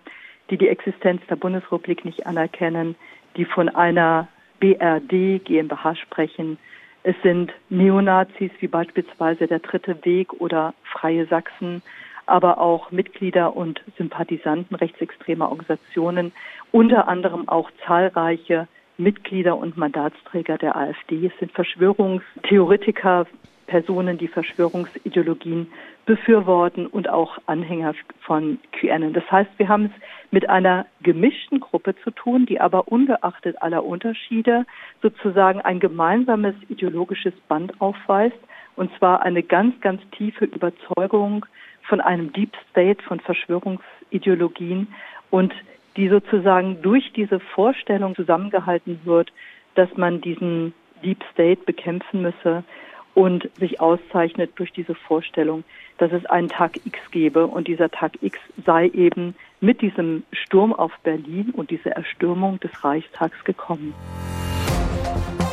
die 0.49 0.57
die 0.57 0.67
Existenz 0.67 1.21
der 1.29 1.37
Bundesrepublik 1.37 2.03
nicht 2.03 2.25
anerkennen, 2.27 2.95
die 3.37 3.45
von 3.45 3.69
einer 3.69 4.27
BRD 4.61 5.43
GmbH 5.43 5.95
sprechen. 5.95 6.57
Es 7.03 7.15
sind 7.23 7.51
Neonazis 7.69 8.51
wie 8.59 8.67
beispielsweise 8.67 9.47
der 9.47 9.59
Dritte 9.59 10.05
Weg 10.05 10.31
oder 10.33 10.73
Freie 10.83 11.25
Sachsen, 11.25 11.81
aber 12.27 12.59
auch 12.59 12.91
Mitglieder 12.91 13.57
und 13.57 13.81
Sympathisanten 13.97 14.75
rechtsextremer 14.75 15.49
Organisationen, 15.49 16.31
unter 16.71 17.07
anderem 17.07 17.49
auch 17.49 17.71
zahlreiche 17.85 18.67
Mitglieder 18.97 19.57
und 19.57 19.77
Mandatsträger 19.77 20.59
der 20.59 20.75
AfD. 20.75 21.25
Es 21.25 21.37
sind 21.39 21.51
Verschwörungstheoretiker, 21.53 23.25
Personen, 23.71 24.17
die 24.17 24.27
Verschwörungsideologien 24.27 25.71
befürworten 26.05 26.87
und 26.87 27.07
auch 27.07 27.37
Anhänger 27.45 27.93
von 28.19 28.59
QAnon. 28.73 29.13
Das 29.13 29.23
heißt, 29.31 29.49
wir 29.55 29.69
haben 29.69 29.85
es 29.85 29.91
mit 30.29 30.49
einer 30.49 30.87
gemischten 31.01 31.61
Gruppe 31.61 31.95
zu 32.03 32.11
tun, 32.11 32.45
die 32.45 32.59
aber 32.59 32.89
ungeachtet 32.89 33.61
aller 33.61 33.85
Unterschiede 33.85 34.65
sozusagen 35.01 35.61
ein 35.61 35.79
gemeinsames 35.79 36.53
ideologisches 36.67 37.33
Band 37.47 37.79
aufweist, 37.79 38.35
und 38.75 38.91
zwar 38.97 39.21
eine 39.21 39.41
ganz, 39.41 39.79
ganz 39.79 40.01
tiefe 40.17 40.45
Überzeugung 40.45 41.45
von 41.83 42.01
einem 42.01 42.33
Deep 42.33 42.51
State, 42.71 43.01
von 43.03 43.21
Verschwörungsideologien 43.21 44.87
und 45.29 45.53
die 45.95 46.09
sozusagen 46.09 46.81
durch 46.81 47.13
diese 47.13 47.39
Vorstellung 47.39 48.15
zusammengehalten 48.15 48.99
wird, 49.05 49.31
dass 49.75 49.89
man 49.95 50.19
diesen 50.19 50.73
Deep 51.03 51.23
State 51.31 51.61
bekämpfen 51.65 52.21
müsse 52.21 52.65
und 53.13 53.49
sich 53.59 53.79
auszeichnet 53.79 54.51
durch 54.55 54.71
diese 54.71 54.95
Vorstellung, 54.95 55.63
dass 55.97 56.11
es 56.11 56.25
einen 56.25 56.49
Tag 56.49 56.77
X 56.85 56.97
gebe 57.11 57.47
und 57.47 57.67
dieser 57.67 57.89
Tag 57.89 58.13
X 58.21 58.37
sei 58.65 58.87
eben 58.87 59.35
mit 59.59 59.81
diesem 59.81 60.23
Sturm 60.31 60.73
auf 60.73 60.91
Berlin 61.03 61.51
und 61.51 61.69
dieser 61.69 61.91
Erstürmung 61.91 62.59
des 62.59 62.83
Reichstags 62.83 63.43
gekommen. 63.43 63.93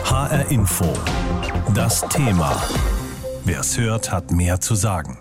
HR 0.04 0.50
Info. 0.50 0.86
Das 1.74 2.00
Thema. 2.08 2.56
Wer 3.44 3.60
es 3.60 3.78
hört, 3.78 4.10
hat 4.10 4.30
mehr 4.30 4.60
zu 4.60 4.74
sagen. 4.74 5.18